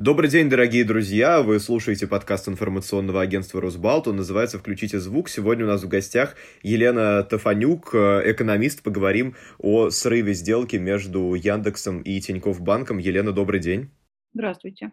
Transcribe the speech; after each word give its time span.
Добрый 0.00 0.30
день, 0.30 0.48
дорогие 0.48 0.82
друзья! 0.82 1.42
Вы 1.42 1.60
слушаете 1.60 2.06
подкаст 2.06 2.48
информационного 2.48 3.20
агентства 3.20 3.60
«Росбалт». 3.60 4.08
Он 4.08 4.16
называется 4.16 4.58
«Включите 4.58 4.98
звук». 4.98 5.28
Сегодня 5.28 5.66
у 5.66 5.68
нас 5.68 5.82
в 5.82 5.88
гостях 5.88 6.36
Елена 6.62 7.22
Тафанюк, 7.22 7.94
экономист. 7.94 8.82
Поговорим 8.82 9.36
о 9.58 9.90
срыве 9.90 10.32
сделки 10.32 10.76
между 10.76 11.34
Яндексом 11.34 12.00
и 12.00 12.18
Тинькофф 12.18 12.62
Банком. 12.62 12.96
Елена, 12.96 13.32
добрый 13.32 13.60
день. 13.60 13.90
Здравствуйте. 14.32 14.92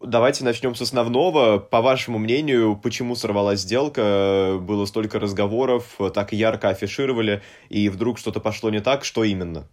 Давайте 0.00 0.44
начнем 0.44 0.74
с 0.74 0.80
основного. 0.80 1.58
По 1.58 1.82
вашему 1.82 2.16
мнению, 2.16 2.80
почему 2.82 3.16
сорвалась 3.16 3.60
сделка? 3.60 4.56
Было 4.58 4.86
столько 4.86 5.20
разговоров, 5.20 5.98
так 6.14 6.32
ярко 6.32 6.70
афишировали, 6.70 7.42
и 7.68 7.90
вдруг 7.90 8.18
что-то 8.18 8.40
пошло 8.40 8.70
не 8.70 8.80
так. 8.80 9.04
Что 9.04 9.24
именно? 9.24 9.68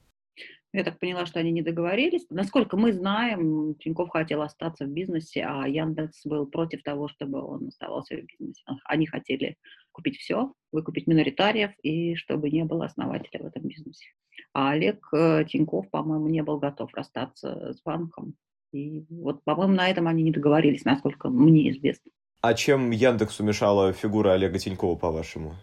Я 0.74 0.84
так 0.84 0.98
поняла, 0.98 1.28
что 1.28 1.40
они 1.40 1.52
не 1.52 1.62
договорились. 1.62 2.26
Насколько 2.32 2.78
мы 2.78 2.94
знаем, 2.94 3.76
Тиньков 3.76 4.10
хотел 4.10 4.42
остаться 4.42 4.86
в 4.86 4.90
бизнесе, 4.90 5.46
а 5.48 5.68
Яндекс 5.68 6.26
был 6.26 6.48
против 6.48 6.82
того, 6.82 7.08
чтобы 7.08 7.44
он 7.44 7.68
оставался 7.68 8.16
в 8.16 8.26
бизнесе. 8.26 8.64
Они 8.86 9.06
хотели 9.06 9.56
купить 9.92 10.18
все, 10.18 10.52
выкупить 10.72 11.06
миноритариев, 11.06 11.72
и 11.84 12.16
чтобы 12.16 12.50
не 12.50 12.64
было 12.64 12.86
основателя 12.86 13.44
в 13.44 13.46
этом 13.46 13.62
бизнесе. 13.68 14.08
А 14.52 14.72
Олег 14.72 15.08
э, 15.14 15.46
Тиньков, 15.48 15.92
по-моему, 15.92 16.28
не 16.28 16.42
был 16.42 16.58
готов 16.58 16.92
расстаться 16.96 17.74
с 17.74 17.82
банком. 17.84 18.34
И 18.72 19.06
вот, 19.10 19.44
по-моему, 19.44 19.76
на 19.76 19.88
этом 19.88 20.08
они 20.08 20.24
не 20.24 20.32
договорились, 20.32 20.86
насколько 20.86 21.30
мне 21.30 21.70
известно. 21.70 22.12
А 22.42 22.56
чем 22.56 22.90
Яндексу 22.90 23.44
мешала 23.44 23.94
фигура 23.94 24.34
Олега 24.34 24.58
Тинькова, 24.58 24.96
по-вашему? 24.96 25.54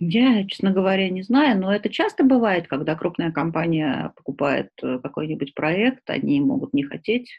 Я, 0.00 0.46
честно 0.46 0.72
говоря, 0.72 1.08
не 1.10 1.22
знаю, 1.22 1.60
но 1.60 1.72
это 1.72 1.90
часто 1.90 2.24
бывает, 2.24 2.66
когда 2.68 2.94
крупная 2.96 3.30
компания 3.32 4.12
покупает 4.16 4.70
э, 4.82 4.98
какой-нибудь 4.98 5.54
проект, 5.54 6.08
они 6.08 6.40
могут 6.40 6.72
не 6.72 6.82
хотеть 6.84 7.30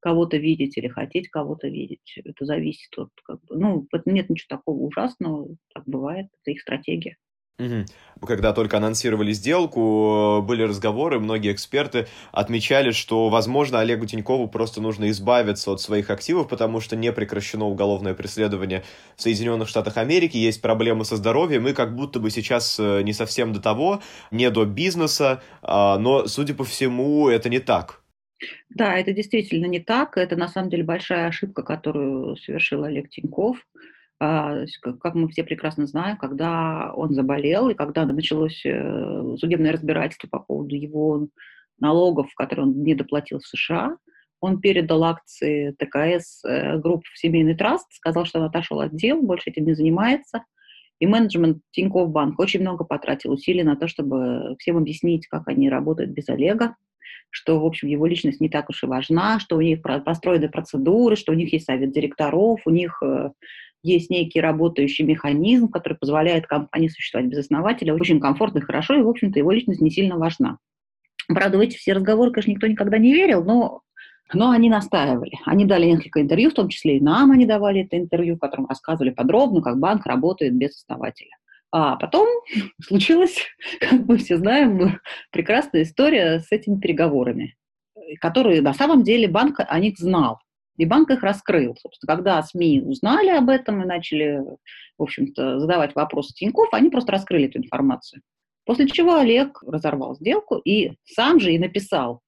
кого-то 0.00 0.36
видеть 0.38 0.76
или 0.78 0.88
хотеть 0.88 1.28
кого-то 1.30 1.68
видеть. 1.68 2.18
Это 2.24 2.44
зависит 2.46 2.98
от, 2.98 3.10
как 3.24 3.40
бы, 3.44 3.56
ну, 3.58 3.88
нет 4.06 4.30
ничего 4.30 4.58
такого 4.58 4.78
ужасного, 4.82 5.56
так 5.74 5.84
бывает, 5.86 6.28
это 6.42 6.52
их 6.52 6.60
стратегия. 6.62 7.16
Угу. 7.58 8.26
Когда 8.26 8.52
только 8.52 8.78
анонсировали 8.78 9.32
сделку, 9.32 10.42
были 10.42 10.62
разговоры, 10.62 11.20
многие 11.20 11.52
эксперты 11.52 12.08
отмечали, 12.32 12.90
что, 12.90 13.28
возможно, 13.28 13.80
Олегу 13.80 14.06
Тинькову 14.06 14.48
просто 14.48 14.80
нужно 14.80 15.10
избавиться 15.10 15.70
от 15.70 15.80
своих 15.80 16.10
активов, 16.10 16.48
потому 16.48 16.80
что 16.80 16.96
не 16.96 17.12
прекращено 17.12 17.66
уголовное 17.66 18.14
преследование 18.14 18.82
в 19.16 19.22
Соединенных 19.22 19.68
Штатах 19.68 19.98
Америки, 19.98 20.36
есть 20.36 20.62
проблемы 20.62 21.04
со 21.04 21.16
здоровьем, 21.16 21.68
и 21.68 21.74
как 21.74 21.94
будто 21.94 22.18
бы 22.18 22.30
сейчас 22.30 22.78
э, 22.80 23.02
не 23.02 23.12
совсем 23.12 23.52
до 23.52 23.60
того, 23.60 24.00
не 24.30 24.50
до 24.50 24.64
бизнеса, 24.64 25.42
а, 25.62 25.98
но, 25.98 26.26
судя 26.26 26.54
по 26.54 26.64
всему, 26.64 27.28
это 27.28 27.48
не 27.48 27.60
так. 27.60 28.00
Да, 28.70 28.98
это 28.98 29.12
действительно 29.12 29.66
не 29.66 29.80
так. 29.80 30.16
Это 30.16 30.36
на 30.36 30.48
самом 30.48 30.70
деле 30.70 30.82
большая 30.82 31.28
ошибка, 31.28 31.62
которую 31.62 32.36
совершил 32.36 32.84
Олег 32.84 33.08
Тиньков. 33.10 33.58
А, 34.20 34.64
как 35.00 35.14
мы 35.14 35.28
все 35.28 35.44
прекрасно 35.44 35.86
знаем, 35.86 36.16
когда 36.16 36.92
он 36.94 37.14
заболел 37.14 37.68
и 37.68 37.74
когда 37.74 38.06
началось 38.06 38.64
э, 38.64 39.36
судебное 39.38 39.72
разбирательство 39.72 40.28
по 40.28 40.38
поводу 40.38 40.74
его 40.76 41.28
налогов, 41.80 42.32
которые 42.34 42.66
он 42.66 42.82
не 42.82 42.94
доплатил 42.94 43.40
в 43.40 43.46
США, 43.46 43.96
он 44.40 44.60
передал 44.60 45.02
акции 45.04 45.74
ТКС 45.78 46.44
э, 46.44 46.78
групп 46.78 47.02
в 47.06 47.18
семейный 47.18 47.56
траст, 47.56 47.92
сказал, 47.92 48.24
что 48.24 48.38
он 48.38 48.46
отошел 48.46 48.80
от 48.80 48.94
дел, 48.94 49.20
больше 49.22 49.50
этим 49.50 49.64
не 49.64 49.74
занимается. 49.74 50.44
И 51.00 51.06
менеджмент 51.06 51.58
Тинькофф 51.72 52.10
Банк 52.10 52.38
очень 52.38 52.60
много 52.60 52.84
потратил 52.84 53.32
усилий 53.32 53.64
на 53.64 53.74
то, 53.74 53.88
чтобы 53.88 54.54
всем 54.58 54.76
объяснить, 54.76 55.26
как 55.26 55.48
они 55.48 55.68
работают 55.68 56.10
без 56.10 56.28
Олега, 56.28 56.76
что, 57.30 57.58
в 57.58 57.66
общем, 57.66 57.88
его 57.88 58.06
личность 58.06 58.40
не 58.40 58.48
так 58.48 58.70
уж 58.70 58.84
и 58.84 58.86
важна, 58.86 59.40
что 59.40 59.56
у 59.56 59.60
них 59.60 59.82
построены 59.82 60.48
процедуры, 60.48 61.16
что 61.16 61.32
у 61.32 61.34
них 61.34 61.52
есть 61.52 61.66
совет 61.66 61.92
директоров, 61.92 62.60
у 62.64 62.70
них 62.70 63.02
э, 63.02 63.30
есть 63.84 64.10
некий 64.10 64.40
работающий 64.40 65.04
механизм, 65.04 65.68
который 65.68 65.94
позволяет 65.94 66.46
компании 66.46 66.88
существовать 66.88 67.28
без 67.28 67.38
основателя. 67.38 67.94
Очень 67.94 68.18
комфортно 68.18 68.58
и 68.58 68.62
хорошо, 68.62 68.94
и, 68.94 69.02
в 69.02 69.08
общем-то, 69.08 69.38
его 69.38 69.52
личность 69.52 69.82
не 69.82 69.90
сильно 69.90 70.16
важна. 70.16 70.58
Правда, 71.28 71.58
в 71.58 71.60
эти 71.60 71.76
все 71.76 71.92
разговоры, 71.92 72.32
конечно, 72.32 72.50
никто 72.50 72.66
никогда 72.66 72.98
не 72.98 73.12
верил, 73.12 73.44
но, 73.44 73.82
но 74.32 74.50
они 74.50 74.70
настаивали. 74.70 75.32
Они 75.44 75.66
дали 75.66 75.86
несколько 75.86 76.22
интервью, 76.22 76.50
в 76.50 76.54
том 76.54 76.68
числе 76.68 76.96
и 76.96 77.00
нам 77.00 77.30
они 77.30 77.44
давали 77.44 77.82
это 77.82 77.98
интервью, 77.98 78.36
в 78.36 78.40
котором 78.40 78.66
рассказывали 78.66 79.10
подробно, 79.10 79.60
как 79.60 79.78
банк 79.78 80.06
работает 80.06 80.54
без 80.54 80.76
основателя. 80.82 81.30
А 81.70 81.96
потом 81.96 82.26
случилась, 82.82 83.36
как 83.80 84.06
мы 84.06 84.16
все 84.16 84.38
знаем, 84.38 84.98
прекрасная 85.30 85.82
история 85.82 86.40
с 86.40 86.50
этими 86.52 86.80
переговорами, 86.80 87.54
которые 88.20 88.62
на 88.62 88.72
самом 88.72 89.02
деле 89.02 89.28
банк 89.28 89.60
о 89.60 89.78
них 89.78 89.98
знал. 89.98 90.38
И 90.76 90.86
банк 90.86 91.10
их 91.10 91.22
раскрыл. 91.22 91.76
Собственно, 91.76 92.16
когда 92.16 92.42
СМИ 92.42 92.82
узнали 92.82 93.28
об 93.28 93.48
этом 93.48 93.82
и 93.82 93.86
начали, 93.86 94.42
в 94.98 95.02
общем-то, 95.02 95.60
задавать 95.60 95.94
вопросы 95.94 96.34
Тиньков, 96.34 96.68
они 96.72 96.90
просто 96.90 97.12
раскрыли 97.12 97.46
эту 97.46 97.58
информацию. 97.58 98.22
После 98.64 98.88
чего 98.88 99.16
Олег 99.16 99.62
разорвал 99.62 100.16
сделку 100.16 100.56
и 100.56 100.92
сам 101.04 101.38
же 101.38 101.52
и 101.52 101.58
написал 101.58 102.22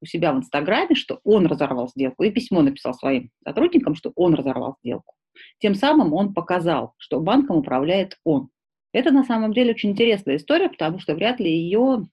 у 0.00 0.06
себя 0.06 0.32
в 0.32 0.36
Инстаграме, 0.36 0.94
что 0.94 1.20
он 1.24 1.46
разорвал 1.46 1.88
сделку, 1.88 2.22
и 2.22 2.30
письмо 2.30 2.62
написал 2.62 2.94
своим 2.94 3.30
сотрудникам, 3.44 3.94
что 3.94 4.12
он 4.14 4.34
разорвал 4.34 4.76
сделку. 4.82 5.14
Тем 5.58 5.74
самым 5.74 6.12
он 6.12 6.34
показал, 6.34 6.94
что 6.98 7.20
банком 7.20 7.56
управляет 7.56 8.16
он. 8.24 8.50
Это 8.92 9.10
на 9.10 9.24
самом 9.24 9.52
деле 9.52 9.72
очень 9.72 9.90
интересная 9.90 10.36
история, 10.36 10.68
потому 10.68 10.98
что 10.98 11.14
вряд 11.14 11.40
ли 11.40 11.50
ее 11.50 12.06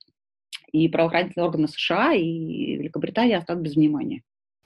и 0.71 0.87
правоохранительные 0.89 1.45
органы 1.45 1.67
США, 1.67 2.13
и 2.13 2.75
Великобритания 2.77 3.37
оставят 3.37 3.61
без 3.61 3.75
внимания. 3.75 4.23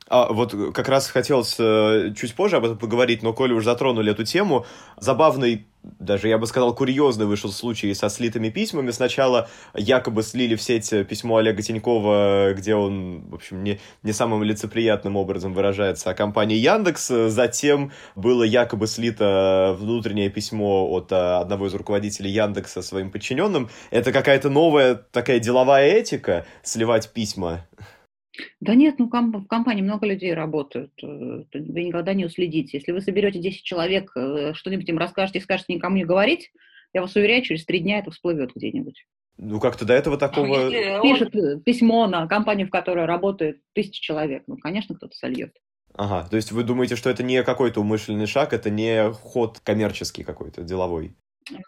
А, 0.09 0.33
вот 0.33 0.55
как 0.73 0.89
раз 0.89 1.07
хотелось 1.07 1.55
э, 1.59 2.13
чуть 2.17 2.33
позже 2.33 2.57
об 2.57 2.65
этом 2.65 2.77
поговорить, 2.79 3.21
но 3.21 3.31
коли 3.31 3.53
уже 3.53 3.65
затронули 3.65 4.11
эту 4.11 4.25
тему, 4.25 4.65
забавный, 4.97 5.67
даже 5.83 6.27
я 6.27 6.39
бы 6.39 6.47
сказал, 6.47 6.73
курьезный 6.73 7.27
вышел 7.27 7.51
случай 7.51 7.93
со 7.93 8.09
слитыми 8.09 8.49
письмами. 8.49 8.89
Сначала 8.89 9.47
якобы 9.75 10.23
слили 10.23 10.55
в 10.55 10.63
сеть 10.63 10.89
письмо 11.07 11.37
Олега 11.37 11.61
Тинькова, 11.61 12.53
где 12.57 12.73
он, 12.73 13.29
в 13.29 13.35
общем, 13.35 13.63
не, 13.63 13.79
не 14.01 14.11
самым 14.11 14.41
лицеприятным 14.41 15.15
образом 15.15 15.53
выражается 15.53 16.09
о 16.09 16.15
компании 16.15 16.57
Яндекс. 16.57 17.07
Затем 17.27 17.91
было 18.15 18.41
якобы 18.41 18.87
слито 18.87 19.77
внутреннее 19.79 20.31
письмо 20.31 20.89
от 20.89 21.11
э, 21.11 21.15
одного 21.15 21.67
из 21.67 21.75
руководителей 21.75 22.31
Яндекса 22.31 22.81
своим 22.81 23.11
подчиненным. 23.11 23.69
Это 23.91 24.11
какая-то 24.11 24.49
новая 24.49 24.95
такая 24.95 25.39
деловая 25.39 25.91
этика, 25.91 26.47
сливать 26.63 27.13
письма? 27.13 27.63
Да 28.59 28.75
нет, 28.75 28.95
ну 28.99 29.09
в 29.09 29.47
компании 29.47 29.81
много 29.81 30.05
людей 30.05 30.33
работают, 30.33 30.91
э, 31.03 31.43
вы 31.53 31.83
никогда 31.83 32.13
не 32.13 32.25
уследите. 32.25 32.77
Если 32.77 32.91
вы 32.91 33.01
соберете 33.01 33.39
10 33.39 33.63
человек, 33.63 34.11
э, 34.15 34.53
что-нибудь 34.53 34.87
им 34.89 34.97
расскажете 34.97 35.39
и 35.39 35.41
скажете 35.41 35.73
никому 35.73 35.95
не 35.95 36.05
говорить, 36.05 36.51
я 36.93 37.01
вас 37.01 37.15
уверяю, 37.15 37.43
через 37.43 37.65
три 37.65 37.79
дня 37.79 37.99
это 37.99 38.11
всплывет 38.11 38.51
где-нибудь. 38.55 39.05
Ну, 39.37 39.59
как-то 39.59 39.85
до 39.85 39.93
этого 39.93 40.17
такого... 40.17 40.69
Пишет 41.01 41.33
э, 41.35 41.59
письмо 41.59 42.07
на 42.07 42.27
компанию, 42.27 42.67
в 42.67 42.71
которой 42.71 43.05
работает 43.05 43.61
тысяча 43.73 44.01
человек. 44.01 44.43
Ну, 44.47 44.57
конечно, 44.57 44.95
кто-то 44.95 45.15
сольет. 45.15 45.55
Ага, 45.95 46.27
то 46.29 46.35
есть 46.35 46.51
вы 46.51 46.63
думаете, 46.63 46.95
что 46.95 47.09
это 47.09 47.23
не 47.23 47.43
какой-то 47.43 47.81
умышленный 47.81 48.27
шаг, 48.27 48.53
это 48.53 48.69
не 48.69 49.11
ход 49.11 49.59
коммерческий 49.59 50.23
какой-то, 50.23 50.63
деловой? 50.63 51.15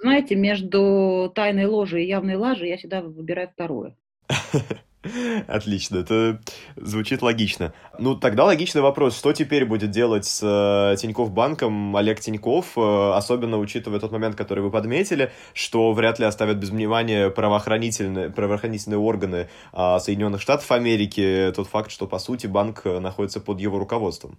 Знаете, 0.02 0.36
между 0.36 1.32
тайной 1.34 1.66
ложей 1.66 2.04
и 2.04 2.08
явной 2.08 2.36
лажей 2.36 2.70
я 2.70 2.78
всегда 2.78 3.02
выбираю 3.02 3.50
второе. 3.50 3.96
Отлично, 5.48 5.98
это 5.98 6.40
звучит 6.76 7.22
логично. 7.22 7.74
Ну, 7.98 8.16
тогда 8.16 8.46
логичный 8.46 8.82
вопрос, 8.82 9.18
что 9.18 9.34
теперь 9.34 9.66
будет 9.66 9.90
делать 9.90 10.26
с 10.26 10.42
э, 10.44 10.96
Тинькофф 10.98 11.32
банком 11.32 11.96
Олег 11.96 12.20
Тиньков, 12.20 12.78
э, 12.78 13.12
особенно 13.14 13.58
учитывая 13.58 14.00
тот 14.00 14.12
момент, 14.12 14.36
который 14.36 14.64
вы 14.64 14.70
подметили, 14.70 15.32
что 15.54 15.92
вряд 15.94 16.20
ли 16.20 16.26
оставят 16.26 16.58
без 16.58 16.70
внимания 16.70 17.32
правоохранительные, 17.32 18.30
правоохранительные 18.30 19.00
органы 19.00 19.50
э, 19.74 20.00
Соединенных 20.00 20.42
Штатов 20.42 20.72
Америки, 20.72 21.52
тот 21.56 21.68
факт, 21.68 21.90
что, 21.90 22.06
по 22.06 22.20
сути, 22.20 22.46
банк 22.46 22.86
находится 22.86 23.40
под 23.40 23.60
его 23.60 23.80
руководством. 23.80 24.38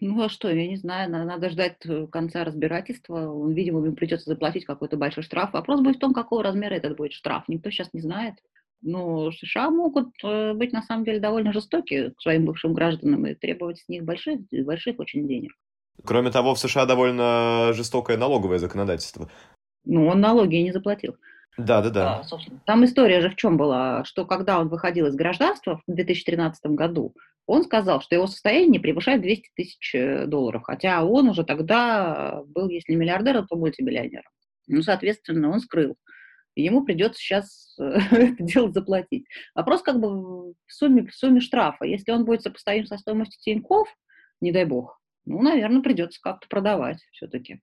Ну 0.00 0.22
а 0.22 0.28
что, 0.28 0.50
я 0.50 0.66
не 0.66 0.76
знаю, 0.76 1.10
надо 1.10 1.50
ждать 1.50 1.76
э, 1.86 2.06
конца 2.06 2.44
разбирательства. 2.44 3.50
Видимо, 3.50 3.84
им 3.86 3.94
придется 3.94 4.30
заплатить 4.30 4.64
какой-то 4.64 4.96
большой 4.96 5.22
штраф. 5.22 5.52
Вопрос 5.52 5.80
будет 5.80 5.96
в 5.96 6.00
том, 6.00 6.12
какого 6.12 6.42
размера 6.42 6.74
этот 6.74 6.96
будет 6.96 7.12
штраф. 7.12 7.44
Никто 7.48 7.70
сейчас 7.70 7.92
не 7.92 8.00
знает. 8.00 8.34
Но 8.82 9.30
США 9.32 9.70
могут 9.70 10.10
э, 10.22 10.52
быть 10.54 10.72
на 10.72 10.82
самом 10.82 11.04
деле 11.04 11.20
довольно 11.20 11.52
жестоки 11.52 12.10
к 12.10 12.20
своим 12.20 12.44
бывшим 12.44 12.72
гражданам 12.72 13.26
и 13.26 13.34
требовать 13.34 13.78
с 13.78 13.88
них 13.88 14.04
больших, 14.04 14.40
больших 14.50 14.98
очень 14.98 15.26
денег. 15.26 15.52
Кроме 16.04 16.30
того, 16.30 16.54
в 16.54 16.58
США 16.58 16.86
довольно 16.86 17.72
жестокое 17.72 18.16
налоговое 18.16 18.58
законодательство. 18.58 19.30
Ну, 19.84 20.06
он 20.06 20.20
налоги 20.20 20.56
не 20.56 20.72
заплатил. 20.72 21.16
Да, 21.56 21.80
да, 21.80 21.90
да. 21.90 22.22
Там 22.66 22.84
история 22.84 23.22
же 23.22 23.30
в 23.30 23.36
чем 23.36 23.56
была, 23.56 24.04
что 24.04 24.26
когда 24.26 24.60
он 24.60 24.68
выходил 24.68 25.06
из 25.06 25.14
гражданства 25.14 25.80
в 25.86 25.94
2013 25.94 26.66
году, 26.66 27.14
он 27.46 27.64
сказал, 27.64 28.02
что 28.02 28.14
его 28.14 28.26
состояние 28.26 28.68
не 28.68 28.78
превышает 28.78 29.22
200 29.22 29.50
тысяч 29.54 29.94
э, 29.94 30.26
долларов, 30.26 30.64
хотя 30.64 31.04
он 31.04 31.28
уже 31.28 31.44
тогда 31.44 32.42
был, 32.46 32.68
если 32.68 32.94
миллиардером, 32.94 33.46
то 33.46 33.56
мультимиллионером. 33.56 34.30
Ну, 34.66 34.82
соответственно, 34.82 35.50
он 35.50 35.60
скрыл 35.60 35.96
и 36.56 36.62
ему 36.62 36.84
придется 36.84 37.20
сейчас 37.20 37.76
это 37.78 38.42
дело 38.42 38.72
заплатить. 38.72 39.26
Вопрос 39.54 39.82
как 39.82 40.00
бы 40.00 40.52
в 40.52 40.54
сумме, 40.66 41.06
в 41.06 41.14
сумме 41.14 41.40
штрафа. 41.40 41.84
Если 41.84 42.10
он 42.10 42.24
будет 42.24 42.42
сопоставим 42.42 42.86
со 42.86 42.98
стоимостью 42.98 43.38
Тиньков, 43.40 43.88
не 44.40 44.50
дай 44.50 44.64
бог, 44.64 44.98
ну, 45.24 45.42
наверное, 45.42 45.82
придется 45.82 46.20
как-то 46.20 46.48
продавать 46.48 46.98
все-таки. 47.12 47.60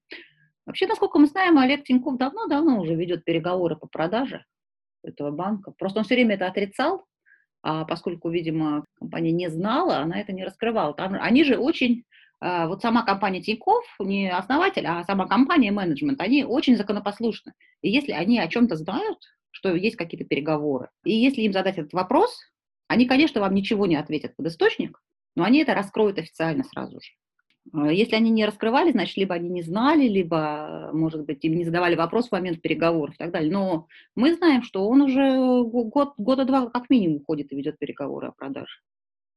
Вообще, 0.66 0.88
насколько 0.88 1.20
мы 1.20 1.26
знаем, 1.26 1.58
Олег 1.58 1.84
Тиньков 1.84 2.18
давно-давно 2.18 2.80
уже 2.80 2.96
ведет 2.96 3.26
переговоры 3.26 3.76
по 3.76 3.88
продаже 3.88 4.46
этого 5.04 5.32
банка. 5.32 5.72
Просто 5.72 6.00
он 6.00 6.06
все 6.06 6.16
время 6.16 6.36
это 6.36 6.48
отрицал, 6.48 7.06
а 7.62 7.86
поскольку, 7.86 8.30
видимо, 8.30 8.86
компания 8.96 9.32
не 9.32 9.50
знала, 9.50 9.98
она 9.98 10.20
это 10.20 10.32
не 10.32 10.46
раскрывала. 10.46 10.94
Там, 10.94 11.18
они 11.20 11.44
же 11.44 11.58
очень, 11.58 12.06
вот 12.68 12.82
сама 12.82 13.04
компания 13.04 13.42
Тиньков, 13.42 13.86
не 14.00 14.30
основатель, 14.30 14.86
а 14.86 15.04
сама 15.04 15.28
компания 15.28 15.72
менеджмент, 15.72 16.20
они 16.20 16.44
очень 16.44 16.76
законопослушны. 16.76 17.54
И 17.82 17.90
если 17.90 18.12
они 18.12 18.40
о 18.40 18.48
чем-то 18.48 18.76
знают, 18.76 19.20
что 19.52 19.74
есть 19.74 19.96
какие-то 19.96 20.26
переговоры, 20.26 20.90
и 21.06 21.14
если 21.14 21.42
им 21.42 21.54
задать 21.54 21.78
этот 21.78 21.94
вопрос, 21.94 22.38
они, 22.88 23.06
конечно, 23.06 23.40
вам 23.40 23.54
ничего 23.54 23.86
не 23.86 23.96
ответят 23.96 24.36
под 24.36 24.48
источник, 24.48 25.00
но 25.36 25.44
они 25.44 25.60
это 25.60 25.74
раскроют 25.74 26.20
официально 26.20 26.64
сразу 26.64 27.00
же. 27.00 27.12
А, 27.72 27.92
если 27.92 28.16
они 28.16 28.30
не 28.30 28.46
раскрывали, 28.46 28.92
значит, 28.92 29.18
либо 29.18 29.36
они 29.36 29.50
не 29.50 29.62
знали, 29.62 30.08
либо, 30.08 30.90
может 30.94 31.26
быть, 31.26 31.44
им 31.46 31.56
не 31.56 31.64
задавали 31.64 31.96
вопрос 31.96 32.30
в 32.30 32.32
момент 32.32 32.62
переговоров 32.62 33.16
и 33.16 33.18
так 33.18 33.32
далее. 33.32 33.52
Но 33.52 33.88
мы 34.16 34.34
знаем, 34.36 34.64
что 34.64 34.88
он 34.88 35.02
уже 35.02 35.64
год, 35.64 36.14
года 36.18 36.46
два 36.46 36.70
как 36.70 36.90
минимум 36.90 37.24
ходит 37.26 37.52
и 37.52 37.56
ведет 37.56 37.80
переговоры 37.80 38.28
о 38.28 38.32
продаже. 38.32 38.82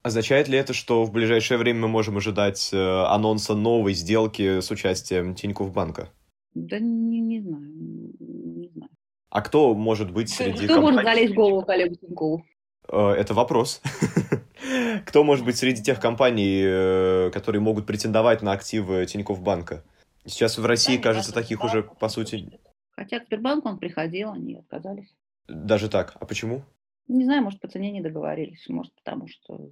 Означает 0.03 0.49
ли 0.49 0.57
это, 0.57 0.73
что 0.73 1.05
в 1.05 1.13
ближайшее 1.13 1.59
время 1.59 1.81
мы 1.81 1.89
можем 1.89 2.17
ожидать 2.17 2.71
э, 2.73 2.77
анонса 2.77 3.55
новой 3.55 3.95
сделки 3.95 4.61
с 4.61 4.71
участием 4.71 5.35
Тинькофф 5.35 5.73
банка? 5.73 6.11
Да 6.55 6.79
не, 6.79 7.21
не 7.21 7.41
знаю, 7.41 7.67
не 8.19 8.69
знаю. 8.69 8.91
А 9.31 9.43
кто 9.43 9.75
может 9.75 10.11
быть 10.13 10.31
среди 10.31 10.65
Кто 10.65 10.75
компаний... 10.75 10.83
может 10.83 11.05
залезть 11.05 11.33
в 11.33 11.35
голову 11.35 11.63
коллегу 11.63 11.95
Тинькову? 11.97 12.47
Э, 12.89 13.11
это 13.11 13.35
вопрос. 13.35 13.83
Кто 15.07 15.25
может 15.25 15.45
быть 15.45 15.57
среди 15.57 15.83
тех 15.83 16.01
компаний, 16.01 16.63
э, 16.65 17.31
которые 17.33 17.61
могут 17.61 17.87
претендовать 17.87 18.43
на 18.43 18.53
активы 18.53 19.05
Тинькофф 19.07 19.41
банка? 19.43 19.85
Сейчас 20.25 20.59
в 20.59 20.65
России, 20.65 20.97
кажется, 20.97 21.33
таких 21.33 21.63
уже, 21.63 21.83
по 21.83 22.09
сути... 22.09 22.59
Хотя 22.93 23.21
к 23.21 23.27
Сбербанку 23.27 23.69
он 23.69 23.79
приходил, 23.79 24.33
они 24.33 24.57
отказались. 24.57 25.15
Даже 25.47 25.89
так? 25.89 26.17
А 26.19 26.25
почему? 26.25 26.65
Не 27.09 27.25
знаю, 27.25 27.43
может, 27.43 27.61
по 27.61 27.69
цене 27.69 27.91
не 27.93 28.01
договорились, 28.01 28.69
может, 28.69 28.93
потому 28.95 29.29
что 29.29 29.71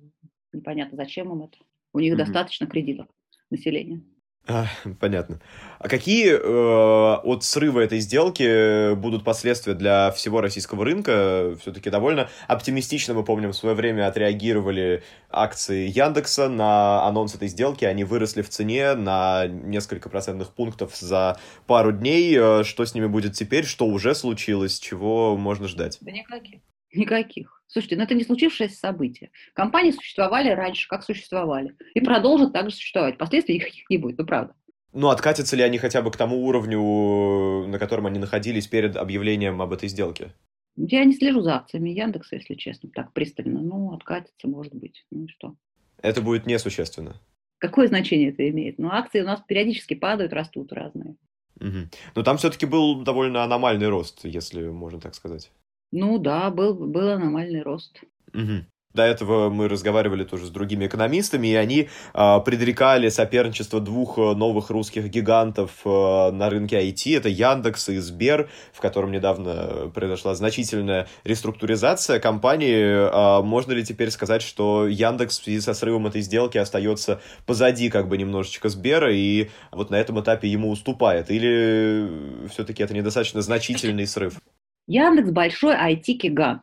непонятно, 0.53 0.97
зачем 0.97 1.33
им 1.33 1.43
это. 1.43 1.59
У 1.93 2.01
них 2.01 2.15
mm-hmm. 2.15 2.19
достаточно 2.19 2.67
кредитов 2.67 3.07
населения. 3.51 4.03
А, 4.47 4.67
понятно. 5.01 5.41
А 5.79 5.89
какие 5.89 6.33
э, 6.33 7.15
от 7.17 7.45
срыва 7.45 7.81
этой 7.81 8.01
сделки 8.01 8.95
будут 8.95 9.25
последствия 9.25 9.73
для 9.73 10.11
всего 10.11 10.43
российского 10.43 10.85
рынка? 10.85 11.57
Все-таки 11.61 11.89
довольно 11.89 12.29
оптимистично, 12.47 13.15
мы 13.15 13.25
помним, 13.25 13.53
в 13.53 13.57
свое 13.57 13.75
время 13.75 14.07
отреагировали 14.07 15.03
акции 15.31 15.89
Яндекса 15.89 16.51
на 16.51 17.07
анонс 17.07 17.35
этой 17.35 17.49
сделки. 17.49 17.87
Они 17.87 18.05
выросли 18.05 18.43
в 18.43 18.51
цене 18.51 18.95
на 18.95 19.47
несколько 19.47 20.11
процентных 20.11 20.53
пунктов 20.53 20.95
за 20.95 21.39
пару 21.67 21.93
дней. 21.93 22.37
Э, 22.37 22.65
что 22.65 22.85
с 22.85 22.95
ними 22.95 23.07
будет 23.07 23.33
теперь? 23.33 23.65
Что 23.65 23.87
уже 23.87 24.15
случилось? 24.15 24.79
Чего 24.79 25.39
можно 25.39 25.69
ждать? 25.69 25.97
Да 26.03 26.11
никаких. 26.13 26.61
Никаких. 26.95 27.63
Слушайте, 27.67 27.97
ну 27.97 28.03
это 28.03 28.15
не 28.15 28.25
случившееся 28.25 28.77
событие. 28.77 29.31
Компании 29.53 29.91
существовали 29.91 30.51
раньше, 30.51 30.89
как 30.89 31.03
существовали. 31.03 31.75
И 31.95 32.01
продолжат 32.01 32.53
также 32.53 32.77
существовать. 32.77 33.19
Последствий 33.19 33.57
никаких 33.57 33.89
не 33.91 33.99
будет, 33.99 34.19
ну 34.19 34.27
правда. 34.27 34.55
Ну, 34.93 35.09
откатятся 35.09 35.57
ли 35.57 35.63
они 35.63 35.79
хотя 35.79 36.03
бы 36.03 36.13
к 36.13 36.17
тому 36.17 36.47
уровню, 36.47 37.67
на 37.67 37.79
котором 37.81 38.07
они 38.07 38.21
находились 38.21 38.69
перед 38.69 38.97
объявлением 38.97 39.61
об 39.61 39.73
этой 39.73 39.89
сделке? 39.89 40.33
Я 40.77 41.05
не 41.05 41.15
слежу 41.15 41.41
за 41.41 41.57
акциями 41.57 41.91
Яндекса, 41.91 42.37
если 42.37 42.55
честно, 42.55 42.91
так 42.91 43.13
пристально. 43.13 43.61
Ну, 43.61 43.93
откатится, 43.93 44.47
может 44.47 44.75
быть. 44.75 45.05
Ну 45.11 45.25
и 45.25 45.29
что? 45.29 45.57
Это 46.01 46.21
будет 46.23 46.47
несущественно. 46.47 47.21
Какое 47.59 47.89
значение 47.89 48.31
это 48.31 48.49
имеет? 48.49 48.79
Ну, 48.79 48.89
акции 48.89 49.21
у 49.21 49.25
нас 49.25 49.41
периодически 49.41 49.95
падают, 49.95 50.33
растут 50.33 50.73
разные. 50.73 51.17
Угу. 51.61 51.89
Но 52.15 52.23
там 52.23 52.37
все-таки 52.37 52.67
был 52.67 53.03
довольно 53.03 53.43
аномальный 53.43 53.89
рост, 53.89 54.21
если 54.25 54.69
можно 54.69 55.01
так 55.01 55.15
сказать. 55.15 55.51
Ну 55.97 56.19
да, 56.19 56.51
был, 56.51 56.75
был 56.75 57.09
аномальный 57.09 57.63
рост. 57.63 58.01
Угу. 58.33 58.67
До 58.95 59.05
этого 59.05 59.49
мы 59.49 59.69
разговаривали 59.69 60.25
тоже 60.25 60.47
с 60.47 60.51
другими 60.51 60.87
экономистами, 60.87 61.47
и 61.49 61.55
они 61.55 61.89
э, 62.15 62.41
предрекали 62.45 63.09
соперничество 63.11 63.81
двух 63.81 64.19
э, 64.19 64.35
новых 64.35 64.71
русских 64.71 65.09
гигантов 65.09 65.71
э, 65.85 66.31
на 66.33 66.51
рынке 66.51 66.81
IT. 66.81 67.17
Это 67.17 67.29
Яндекс 67.29 67.91
и 67.91 67.99
Сбер, 67.99 68.51
в 68.73 68.81
котором 68.81 69.13
недавно 69.13 69.93
произошла 69.95 70.35
значительная 70.35 71.07
реструктуризация 71.23 72.19
компании. 72.19 73.39
Э, 73.39 73.41
можно 73.43 73.71
ли 73.71 73.85
теперь 73.85 74.11
сказать, 74.11 74.43
что 74.43 74.89
Яндекс 74.89 75.39
в 75.39 75.45
связи 75.45 75.61
со 75.61 75.75
срывом 75.75 76.09
этой 76.09 76.23
сделки 76.23 76.59
остается 76.59 77.21
позади 77.47 77.89
как 77.89 78.09
бы 78.09 78.19
немножечко 78.19 78.69
Сбера, 78.69 79.15
и 79.15 79.49
вот 79.71 79.91
на 79.91 79.97
этом 79.97 80.21
этапе 80.21 80.49
ему 80.49 80.71
уступает? 80.71 81.31
Или 81.31 82.49
все-таки 82.49 82.83
это 82.83 82.95
недостаточно 82.95 83.43
значительный 83.43 84.09
срыв? 84.09 84.41
Яндекс 84.87 85.31
большой 85.31 85.75
IT-гигант. 85.75 86.63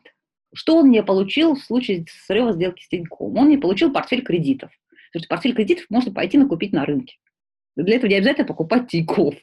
Что 0.53 0.77
он 0.77 0.91
не 0.91 1.01
получил 1.01 1.55
в 1.55 1.63
случае 1.63 2.05
срыва 2.27 2.53
сделки 2.53 2.83
с 2.83 2.87
Тиньковым? 2.87 3.37
Он 3.37 3.49
не 3.49 3.57
получил 3.57 3.91
портфель 3.91 4.23
кредитов. 4.23 4.69
То 5.13 5.19
есть 5.19 5.27
портфель 5.27 5.55
кредитов 5.55 5.85
можно 5.89 6.13
пойти 6.13 6.37
накупить 6.37 6.73
на 6.73 6.85
рынке. 6.85 7.15
Для 7.75 7.95
этого 7.95 8.09
не 8.09 8.17
обязательно 8.17 8.47
покупать 8.47 8.89
Тиньков. 8.89 9.35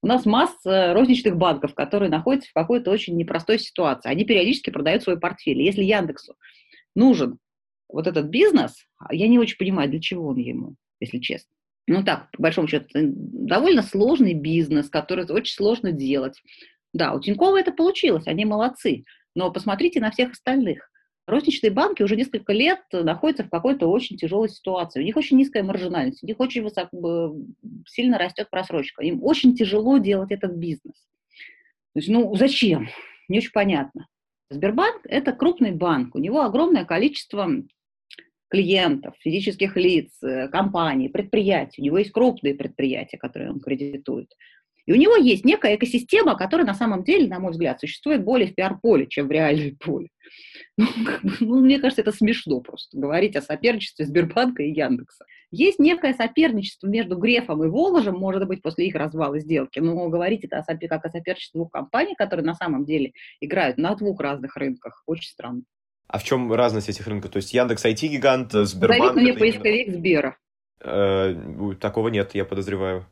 У 0.00 0.06
нас 0.06 0.26
масса 0.26 0.92
розничных 0.94 1.36
банков, 1.36 1.74
которые 1.74 2.10
находятся 2.10 2.50
в 2.50 2.54
какой-то 2.54 2.90
очень 2.90 3.16
непростой 3.16 3.58
ситуации. 3.58 4.08
Они 4.08 4.24
периодически 4.24 4.70
продают 4.70 5.02
свой 5.02 5.18
портфель. 5.18 5.60
Если 5.60 5.82
Яндексу 5.82 6.36
нужен 6.94 7.38
вот 7.88 8.06
этот 8.06 8.26
бизнес, 8.26 8.84
я 9.10 9.26
не 9.26 9.38
очень 9.38 9.56
понимаю, 9.56 9.90
для 9.90 10.00
чего 10.00 10.28
он 10.28 10.36
ему, 10.36 10.74
если 11.00 11.18
честно. 11.18 11.50
Ну 11.88 12.04
так, 12.04 12.30
по 12.32 12.42
большому 12.42 12.68
счету, 12.68 12.86
довольно 12.92 13.82
сложный 13.82 14.34
бизнес, 14.34 14.90
который 14.90 15.24
очень 15.24 15.54
сложно 15.54 15.90
делать. 15.90 16.40
Да, 16.92 17.14
у 17.14 17.20
Тинькова 17.20 17.60
это 17.60 17.72
получилось, 17.72 18.26
они 18.26 18.44
молодцы. 18.44 19.04
Но 19.34 19.52
посмотрите 19.52 20.00
на 20.00 20.10
всех 20.10 20.32
остальных. 20.32 20.90
Розничные 21.26 21.70
банки 21.70 22.02
уже 22.02 22.16
несколько 22.16 22.54
лет 22.54 22.80
находятся 22.90 23.44
в 23.44 23.50
какой-то 23.50 23.86
очень 23.88 24.16
тяжелой 24.16 24.48
ситуации. 24.48 25.02
У 25.02 25.04
них 25.04 25.16
очень 25.16 25.36
низкая 25.36 25.62
маржинальность, 25.62 26.22
у 26.22 26.26
них 26.26 26.40
очень 26.40 26.62
высоко, 26.62 27.36
сильно 27.86 28.18
растет 28.18 28.48
просрочка. 28.50 29.02
Им 29.02 29.22
очень 29.22 29.54
тяжело 29.54 29.98
делать 29.98 30.32
этот 30.32 30.54
бизнес. 30.54 30.94
То 31.92 32.00
есть, 32.00 32.08
ну, 32.08 32.34
зачем? 32.34 32.88
Не 33.28 33.38
очень 33.38 33.52
понятно. 33.52 34.06
Сбербанк– 34.50 35.02
это 35.04 35.32
крупный 35.32 35.72
банк, 35.72 36.14
у 36.14 36.18
него 36.18 36.40
огромное 36.40 36.86
количество 36.86 37.46
клиентов, 38.48 39.14
физических 39.20 39.76
лиц, 39.76 40.10
э, 40.22 40.48
компаний, 40.48 41.08
предприятий. 41.10 41.82
У 41.82 41.84
него 41.84 41.98
есть 41.98 42.12
крупные 42.12 42.54
предприятия, 42.54 43.18
которые 43.18 43.50
он 43.50 43.60
кредитует. 43.60 44.32
И 44.88 44.92
у 44.92 44.96
него 44.96 45.16
есть 45.16 45.44
некая 45.44 45.76
экосистема, 45.76 46.34
которая 46.34 46.66
на 46.66 46.72
самом 46.72 47.04
деле, 47.04 47.28
на 47.28 47.38
мой 47.40 47.52
взгляд, 47.52 47.78
существует 47.78 48.24
более 48.24 48.48
в 48.48 48.54
пиар-поле, 48.54 49.06
чем 49.06 49.28
в 49.28 49.30
реальном 49.30 49.76
поле. 49.76 50.08
Ну, 50.78 50.86
ну, 51.40 51.60
мне 51.60 51.80
кажется, 51.80 52.02
это 52.02 52.12
смешно 52.12 52.60
просто 52.60 52.96
говорить 52.96 53.34
о 53.34 53.42
соперничестве 53.42 54.06
Сбербанка 54.06 54.62
и 54.62 54.70
Яндекса. 54.70 55.24
Есть 55.50 55.80
некое 55.80 56.14
соперничество 56.14 56.86
между 56.86 57.16
Грефом 57.16 57.64
и 57.64 57.68
Воложем, 57.68 58.14
может 58.14 58.46
быть, 58.46 58.62
после 58.62 58.86
их 58.86 58.94
развала 58.94 59.40
сделки, 59.40 59.80
но 59.80 60.08
говорить 60.08 60.44
это 60.44 60.58
о, 60.58 60.88
как 60.88 61.04
о 61.04 61.10
соперничестве 61.10 61.58
двух 61.58 61.72
компаний, 61.72 62.14
которые 62.16 62.46
на 62.46 62.54
самом 62.54 62.84
деле 62.84 63.12
играют 63.40 63.76
на 63.76 63.94
двух 63.96 64.20
разных 64.20 64.56
рынках, 64.56 65.02
очень 65.06 65.30
странно. 65.30 65.62
А 66.06 66.18
в 66.18 66.24
чем 66.24 66.52
разность 66.52 66.88
этих 66.88 67.06
рынков? 67.08 67.32
То 67.32 67.38
есть 67.38 67.52
Яндекс 67.52 67.84
IT-гигант, 67.84 68.52
Сбербанк... 68.52 69.16
Назови 69.16 69.22
мне 69.22 69.34
поисковик. 69.34 69.90
Сбера. 69.92 70.38
Э, 70.80 71.34
такого 71.80 72.08
нет, 72.08 72.34
я 72.34 72.44
подозреваю. 72.44 73.04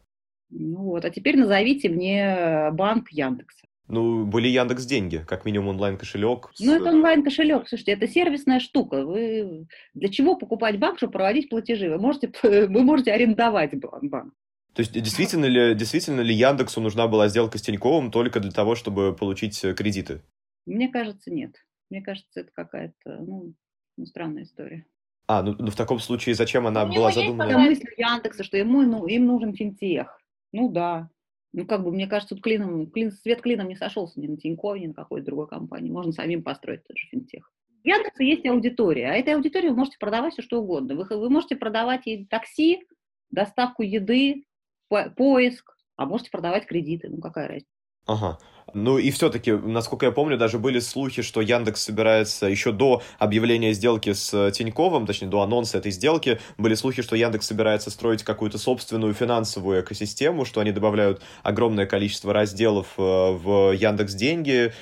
Ну 0.51 0.83
вот, 0.85 1.05
а 1.05 1.11
теперь 1.11 1.37
назовите 1.37 1.89
мне 1.89 2.71
банк 2.73 3.11
Яндекса. 3.11 3.67
Ну, 3.89 4.27
были 4.27 4.49
Яндекс 4.49 4.85
деньги, 4.85 5.25
как 5.27 5.45
минимум 5.45 5.69
онлайн-кошелек. 5.69 6.51
Ну, 6.59 6.75
это 6.75 6.89
онлайн-кошелек, 6.91 7.69
слушайте, 7.69 7.93
это 7.93 8.09
сервисная 8.09 8.59
штука. 8.59 9.05
Вы 9.05 9.67
для 9.95 10.09
чего 10.09 10.37
покупать 10.37 10.79
банк, 10.79 10.99
чтобы 10.99 11.13
проводить 11.13 11.49
платежи? 11.49 11.89
Вы 11.89 11.99
можете, 11.99 12.33
вы 12.43 12.83
можете 12.83 13.13
арендовать 13.13 13.79
банк. 13.81 14.35
То 14.75 14.81
есть 14.81 14.93
действительно 14.93 15.47
ли, 15.47 15.75
действительно 15.75 16.21
ли 16.21 16.35
Яндексу 16.35 16.81
нужна 16.81 17.07
была 17.09 17.29
сделка 17.29 17.59
с 17.59 17.63
Тиньковым 17.63 18.11
только 18.11 18.41
для 18.41 18.51
того, 18.51 18.75
чтобы 18.75 19.15
получить 19.15 19.65
э, 19.65 19.73
кредиты? 19.73 20.21
Мне 20.67 20.89
кажется, 20.89 21.31
нет. 21.33 21.55
Мне 21.89 22.03
кажется, 22.03 22.41
это 22.41 22.51
какая-то 22.53 23.19
ну, 23.21 23.55
ну, 23.97 24.07
странная 24.07 24.43
история. 24.43 24.85
А, 25.29 25.43
ну, 25.43 25.55
ну 25.59 25.71
в 25.71 25.77
таком 25.77 25.99
случае 25.99 26.35
зачем 26.35 26.67
она 26.67 26.85
ну, 26.85 26.95
была 26.95 27.11
задумана? 27.11 27.49
Я 27.49 27.59
мысль 27.59 27.87
Яндекса, 27.97 28.45
что 28.45 28.59
ему 28.59 28.83
ну, 28.83 29.07
им 29.07 29.27
нужен 29.27 29.55
финтех. 29.55 30.21
Ну 30.57 30.71
да. 30.71 31.11
Ну, 31.53 31.67
как 31.67 31.85
бы, 31.85 31.93
мне 31.93 32.07
кажется, 32.07 32.35
тут 32.35 32.43
клином, 32.43 32.91
клин, 32.91 33.13
свет 33.13 33.43
клином 33.43 33.69
не 33.69 33.77
сошелся 33.77 34.19
ни 34.19 34.27
на 34.27 34.37
Тинькове, 34.39 34.81
ни 34.81 34.87
на 34.89 34.95
какой-то 34.95 35.27
другой 35.27 35.49
компании. 35.49 35.91
Можно 35.91 36.13
самим 36.13 36.43
построить 36.43 36.83
тот 36.85 36.97
же 36.97 37.07
финтех. 37.09 37.53
В 37.85 37.87
Яндексе 37.87 38.27
есть 38.27 38.47
аудитория, 38.47 39.11
а 39.11 39.15
этой 39.15 39.35
аудитории 39.35 39.69
вы 39.69 39.77
можете 39.77 39.99
продавать 39.99 40.33
все, 40.33 40.43
что 40.43 40.61
угодно. 40.61 40.95
Вы, 40.95 41.05
вы 41.05 41.31
можете 41.31 41.57
продавать 41.57 42.07
ей 42.07 42.27
такси, 42.27 42.83
доставку 43.31 43.83
еды, 43.83 44.45
по, 44.89 45.11
поиск, 45.11 45.77
а 45.97 46.07
можете 46.07 46.31
продавать 46.31 46.67
кредиты. 46.67 47.09
Ну, 47.11 47.19
какая 47.19 47.49
разница? 47.49 47.71
Ага. 48.07 48.39
Ну 48.75 48.99
и 48.99 49.13
все-таки, 49.13 49.53
насколько 49.53 50.07
я 50.07 50.13
помню, 50.13 50.37
даже 50.37 50.59
были 50.59 50.81
слухи, 50.81 51.23
что 51.23 51.41
Яндекс 51.41 51.85
собирается 51.85 52.47
еще 52.47 52.73
до 52.73 53.01
объявления 53.19 53.73
сделки 53.73 54.13
с 54.13 54.51
Тиньковым, 54.51 55.07
точнее 55.07 55.29
до 55.29 55.43
анонса 55.43 55.79
этой 55.79 55.93
сделки, 55.93 56.41
были 56.59 56.75
слухи, 56.75 57.01
что 57.01 57.15
Яндекс 57.15 57.47
собирается 57.47 57.91
строить 57.91 58.25
какую-то 58.25 58.59
собственную 58.59 59.15
финансовую 59.15 59.83
экосистему, 59.83 60.45
что 60.45 60.61
они 60.61 60.73
добавляют 60.73 61.23
огромное 61.45 61.87
количество 61.87 62.33
разделов 62.33 62.89
э, 62.99 63.03
в 63.03 63.73
Яндекс 63.73 64.15
Деньги, 64.15 64.73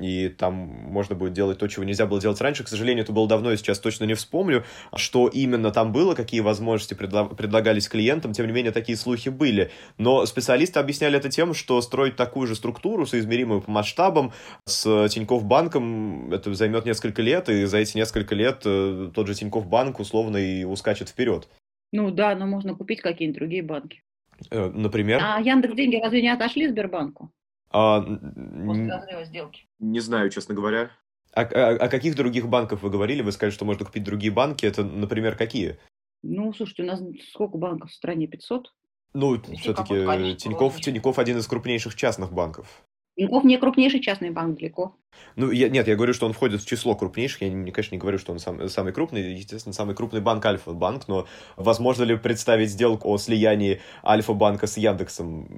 и 0.00 0.28
там 0.30 0.54
можно 0.54 1.14
будет 1.14 1.34
делать 1.34 1.58
то, 1.58 1.68
чего 1.68 1.84
нельзя 1.84 2.06
было 2.06 2.20
делать 2.20 2.40
раньше. 2.40 2.64
К 2.64 2.68
сожалению, 2.68 3.04
это 3.04 3.12
было 3.12 3.28
давно, 3.28 3.52
и 3.52 3.58
сейчас 3.58 3.78
точно 3.78 4.04
не 4.04 4.14
вспомню, 4.14 4.64
что 4.96 5.28
именно 5.28 5.70
там 5.70 5.92
было, 5.92 6.14
какие 6.14 6.40
возможности 6.40 6.94
предлагались 6.94 7.88
клиентам. 7.88 8.32
Тем 8.32 8.46
не 8.46 8.52
менее, 8.52 8.72
такие 8.72 8.96
слухи 8.96 9.28
были. 9.28 9.70
Но 9.98 10.24
специалисты 10.24 10.80
объясняли 10.80 11.18
это 11.18 11.28
тем, 11.28 11.52
что 11.52 11.80
строить 11.82 12.16
такую 12.16 12.46
же 12.46 12.54
структуру, 12.54 13.04
соизмеримую 13.34 13.62
по 13.62 13.70
масштабам, 13.70 14.32
с 14.66 15.08
Тинькофф 15.08 15.44
банком, 15.44 16.32
это 16.32 16.54
займет 16.54 16.86
несколько 16.86 17.22
лет, 17.22 17.48
и 17.48 17.64
за 17.64 17.78
эти 17.78 17.96
несколько 17.96 18.34
лет 18.34 18.62
э, 18.64 19.10
тот 19.14 19.26
же 19.26 19.34
Тинькофф 19.34 19.66
банк 19.66 20.00
условно 20.00 20.36
и 20.36 20.64
ускачет 20.64 21.08
вперед. 21.08 21.48
Ну 21.92 22.10
да, 22.10 22.34
но 22.34 22.46
можно 22.46 22.74
купить 22.74 23.00
какие-нибудь 23.00 23.38
другие 23.38 23.62
банки. 23.62 24.02
Э, 24.50 24.70
например? 24.70 25.20
А 25.22 25.40
Яндекс 25.40 25.74
деньги 25.74 25.96
разве 25.96 26.22
не 26.22 26.28
отошли 26.28 26.68
Сбербанку? 26.68 27.30
А, 27.70 28.00
После 28.00 28.88
разрыва 28.88 29.24
сделки. 29.24 29.66
Не 29.80 30.00
знаю, 30.00 30.30
честно 30.30 30.54
говоря. 30.54 30.90
А, 31.32 31.42
а, 31.42 31.70
о 31.72 31.88
каких 31.88 32.14
других 32.14 32.48
банках 32.48 32.82
вы 32.82 32.90
говорили? 32.90 33.22
Вы 33.22 33.32
сказали, 33.32 33.52
что 33.52 33.64
можно 33.64 33.84
купить 33.84 34.04
другие 34.04 34.32
банки. 34.32 34.64
Это, 34.64 34.84
например, 34.84 35.36
какие? 35.36 35.78
Ну, 36.22 36.52
слушайте, 36.54 36.84
у 36.84 36.86
нас 36.86 37.02
сколько 37.32 37.58
банков 37.58 37.90
в 37.90 37.94
стране? 37.94 38.28
500? 38.28 38.72
Ну, 39.14 39.40
все-таки 39.40 40.36
Тиньков, 40.36 40.80
Тиньков 40.80 41.18
один 41.18 41.38
из 41.38 41.46
крупнейших 41.46 41.94
частных 41.94 42.32
банков. 42.32 42.84
Тиньков 43.16 43.44
не 43.44 43.58
крупнейший 43.58 44.00
частный 44.00 44.30
банк 44.30 44.58
далеко. 44.58 44.96
Ну, 45.36 45.50
я, 45.50 45.68
нет, 45.68 45.86
я 45.86 45.94
говорю, 45.94 46.12
что 46.12 46.26
он 46.26 46.32
входит 46.32 46.62
в 46.62 46.66
число 46.66 46.94
крупнейших. 46.96 47.42
Я, 47.42 47.50
конечно, 47.50 47.94
не 47.94 48.00
говорю, 48.00 48.18
что 48.18 48.32
он 48.32 48.38
сам, 48.38 48.68
самый 48.68 48.92
крупный. 48.92 49.34
Естественно, 49.34 49.72
самый 49.72 49.94
крупный 49.94 50.20
банк 50.20 50.44
Альфа-банк. 50.44 51.06
Но 51.06 51.26
возможно 51.56 52.02
ли 52.02 52.16
представить 52.16 52.70
сделку 52.70 53.10
о 53.10 53.18
слиянии 53.18 53.80
Альфа-банка 54.04 54.66
с 54.66 54.76
Яндексом? 54.76 55.48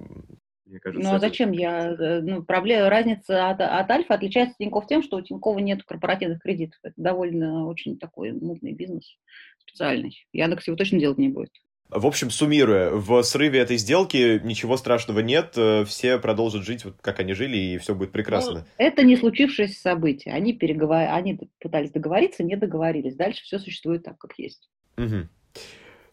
Мне 0.66 0.80
кажется, 0.80 1.08
ну 1.08 1.14
а 1.14 1.18
зачем 1.18 1.52
я? 1.52 1.92
Э, 1.92 2.20
ну, 2.20 2.42
проблема, 2.42 2.90
разница 2.90 3.48
от, 3.48 3.60
от 3.60 3.90
Альфа 3.90 4.14
отличается 4.14 4.56
Тинькофф 4.58 4.86
тем, 4.86 5.02
что 5.02 5.16
у 5.16 5.22
Тинькова 5.22 5.58
нет 5.60 5.84
корпоративных 5.84 6.42
кредитов. 6.42 6.78
Это 6.82 6.94
довольно 6.96 7.66
очень 7.66 7.98
такой 7.98 8.32
мутный 8.32 8.72
бизнес, 8.72 9.16
специальный. 9.58 10.26
Яндекс 10.32 10.66
его 10.66 10.76
точно 10.76 10.98
делать 10.98 11.18
не 11.18 11.28
будет. 11.28 11.52
В 11.88 12.06
общем, 12.06 12.30
суммируя, 12.30 12.90
в 12.90 13.22
срыве 13.22 13.60
этой 13.60 13.76
сделки 13.76 14.40
ничего 14.42 14.76
страшного 14.76 15.20
нет, 15.20 15.52
э, 15.56 15.84
все 15.84 16.18
продолжат 16.18 16.64
жить, 16.64 16.84
вот 16.84 16.96
как 17.00 17.20
они 17.20 17.32
жили, 17.32 17.56
и 17.56 17.78
все 17.78 17.94
будет 17.94 18.10
прекрасно. 18.10 18.52
Ну, 18.54 18.64
это 18.76 19.04
не 19.04 19.16
случившееся 19.16 19.80
событие. 19.80 20.34
Они, 20.34 20.52
переговор... 20.52 21.08
они 21.08 21.38
пытались 21.60 21.92
договориться, 21.92 22.42
не 22.42 22.56
договорились. 22.56 23.14
Дальше 23.14 23.44
все 23.44 23.60
существует 23.60 24.02
так, 24.02 24.18
как 24.18 24.32
есть. 24.36 24.68
Угу. 24.96 25.28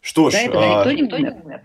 Что 0.00 0.30
ж... 0.30 0.34
Да, 0.52 0.82
а... 0.82 0.86
никто, 0.86 0.92
никто 0.92 1.18
не 1.18 1.30
умер. 1.30 1.62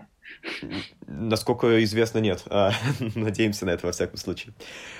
Насколько 1.06 1.82
известно, 1.84 2.18
нет. 2.18 2.42
А, 2.46 2.72
надеемся 3.14 3.66
на 3.66 3.70
это, 3.70 3.86
во 3.86 3.92
всяком 3.92 4.16
случае. 4.16 4.54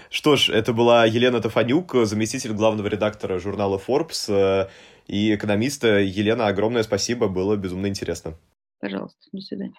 Что 0.09 0.37
ж, 0.37 0.51
это 0.51 0.73
была 0.73 1.05
Елена 1.07 1.41
Тафанюк, 1.41 1.95
заместитель 2.05 2.53
главного 2.53 2.87
редактора 2.87 3.39
журнала 3.39 3.81
Forbes 3.85 4.27
э, 4.29 4.69
и 5.07 5.35
экономиста. 5.35 5.99
Елена, 5.99 6.47
огромное 6.47 6.83
спасибо, 6.83 7.29
было 7.29 7.57
безумно 7.57 7.87
интересно. 7.87 8.37
Пожалуйста, 8.81 9.29
до 9.33 9.41
свидания. 9.41 9.75